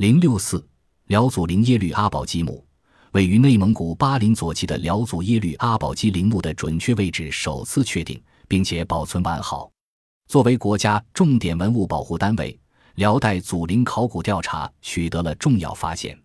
[0.00, 0.66] 零六四，
[1.08, 2.64] 辽祖陵耶律阿保机墓，
[3.12, 8.18] 位于内蒙古巴林左旗的辽祖耶律阿保机陵墓的准确位置首次确定，
[8.48, 9.70] 并且保存完好。
[10.26, 12.58] 作为国家重点文物保护单位，
[12.94, 16.18] 辽代祖陵考古调查取得了重要发现。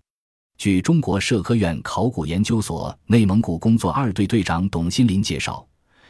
[0.57, 5.67] 据中国社科院考古研究所内蒙古工作二队队长董新林介绍，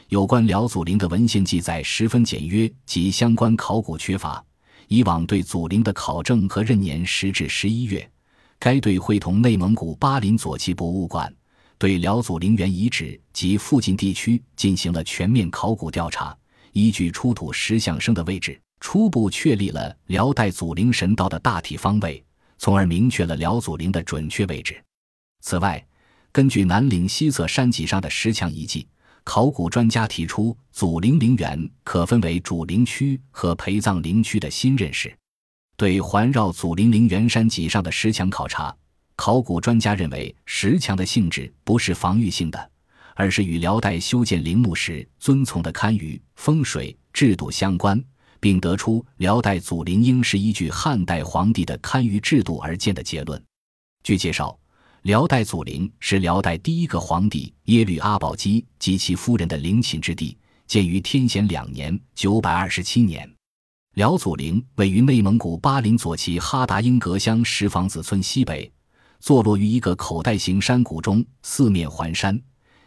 [0.10, 4.46] 有关辽祖陵的文献记载十分简约，及相关考古缺乏。
[4.88, 8.10] 以往对祖陵的考证和壬年时至十一月，
[8.60, 11.34] 该队会同内蒙古巴林左旗博物馆
[11.78, 16.36] 对辽祖陵园遗址及附近地区进行了全面考古调查。
[16.72, 22.22] 依据出土石像生的位置，初步确立了辽代祖陵神道的大体方位，
[22.58, 24.84] 从而明确了辽祖陵的准确位置。
[25.42, 25.82] 此外，
[26.34, 28.86] 根据南岭西侧山脊上的石墙遗迹，
[29.26, 35.14] 考古专家提出，祖陵陵园可分为主陵区和陪葬陵区的新认识。
[35.76, 38.74] 对环绕祖陵陵园山脊上的石墙考察，
[39.18, 42.72] 考古专家认为，石墙的性质不是防御性的。
[43.18, 48.04] 而是与辽代修建陵墓时遵从的堪舆风水制度相关，
[48.42, 53.42] 并得出辽代祖陵应是依据汉代皇帝的堪舆制度而建的结论。
[54.04, 54.60] 据介绍，
[55.06, 63.32] 辽代祖陵是辽代第一个皇帝耶律阿保机及其夫人的陵寝之地，建于天显两年（九百二十七年）。
[63.94, 68.74] 辽祖陵位于内蒙古巴林左旗哈达英格乡石坊子村西北，
[69.20, 72.42] 坐落于一个口袋形山谷中，四面环山。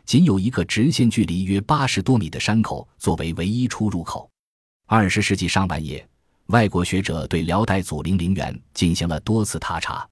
[0.04, 4.28] 仅有一个直线距离约八十多米的山口作为唯一出入口。
[4.88, 6.04] 二十世纪上半叶，
[6.46, 10.04] 外国学者对辽代祖陵陵园进行了多次踏查。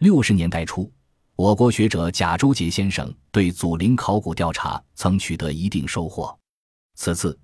[0.00, 0.92] 六十年代初，
[1.36, 6.34] 我国学者贾周杰先生对祖陵考古调查曾取得一定收获。
[6.94, 7.38] 此次，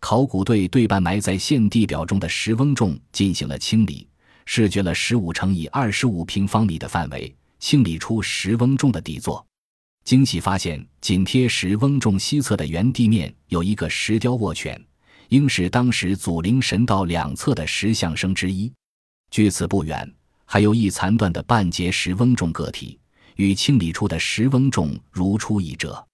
[0.00, 4.06] 考古队对半埋在现地表中的石翁冢进行了清理，
[4.44, 9.44] 试掘了十五乘以二十五平方米的范围，清理出石翁冢的底座。
[10.04, 14.78] 惊喜发现，紧贴石翁冢西侧的原地面有一个石雕卧犬，
[15.30, 18.70] 应是当时祖陵神道两侧的石像生之一。
[19.30, 22.98] 距此不远，还有一残断的半截石翁仲个体，
[23.38, 26.04] 与清理出的石翁冢如出一辙，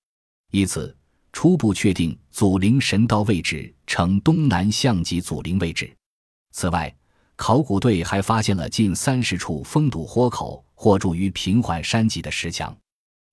[0.52, 0.94] 以此
[1.32, 5.90] 初步确定祖陵神道位置呈东南向极祖陵位置。
[6.52, 6.94] 此外，
[7.34, 12.76] 考古队还发现了近三十处封堵豁口或筑于平缓山脊的石墙。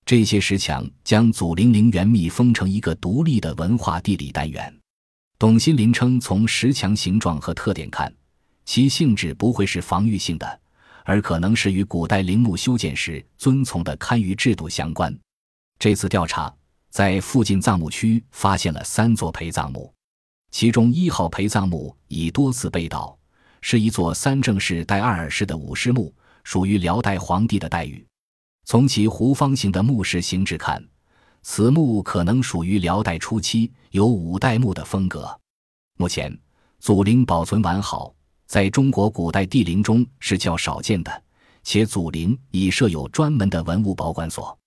[0.06, 4.74] 这些石墙将祖陵陵园密封成一个独立的文化地理单元。
[5.38, 8.12] 董新林称，从石墙形状和特点看，
[8.64, 10.60] 其性质不会是防御性的，
[11.04, 15.18] 而可能是与古代陵墓修建时遵从的堪舆制度相关。
[15.80, 16.54] 这次调查
[16.90, 19.94] 在附近葬墓区发现了三座陪葬墓，
[20.52, 23.18] 其中一号陪葬墓已多次被盗，
[23.62, 26.14] 是一座三正式带二耳式的武士墓，
[26.44, 28.06] 属于辽代皇帝的待遇。
[28.66, 30.84] 从其弧方形的墓室形制看，
[31.42, 35.36] 此墓可能属于辽代初期，有五代墓的风格。
[35.98, 36.38] 目前，
[36.80, 38.14] 祖陵保存完好，
[38.52, 41.24] 在中国古代帝陵中是较少见的，
[41.64, 44.60] 且祖陵已设有专门的文物保管所。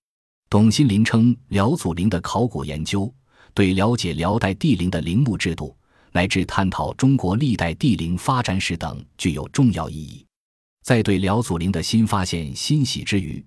[0.48, 3.12] 董新林称，辽祖陵的考古研究
[3.52, 5.76] 对了解辽代帝陵的陵墓制度，
[6.12, 10.24] 乃至探讨中国历代帝陵发展史等具有重要意义。
[10.82, 13.44] 在对辽祖陵的新发现欣喜之余，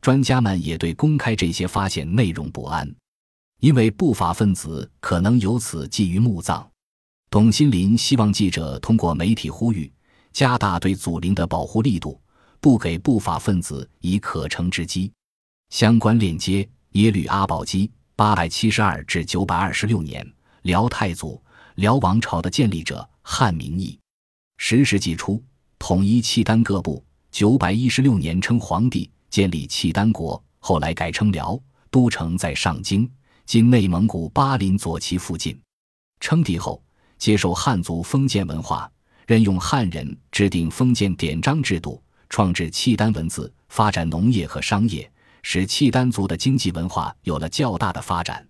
[0.00, 2.88] 专家们也对公开这些发现内容不安，
[3.58, 6.64] 因为不法分子可能由此觊觎墓葬。
[7.30, 9.90] 董新林希望记者通过媒体呼吁，
[10.32, 12.20] 加大对祖陵的保护力度，
[12.60, 15.12] 不给不法分子以可乘之机。
[15.68, 20.28] 相关链接：耶律阿保机，八百七十二至九百二十六年，
[20.62, 21.40] 辽太祖，
[21.76, 23.96] 辽王朝的建立者，汉名义。
[24.56, 25.40] 十世纪初，
[25.78, 29.08] 统一契丹各部，九百一十六年称皇帝。
[29.30, 31.56] 建立契丹国，后来改称辽，
[31.92, 33.08] 都城在上京，
[33.46, 35.56] 今内蒙古巴林左旗附近。
[36.18, 36.82] 称帝后，
[37.20, 38.90] 接受汉族封建文化，
[39.26, 45.08] 任用汉人制定封建典章制度，创制契丹文字，发展农业和商业，
[45.42, 48.49] 使契丹族的经济文化有了较大的发展。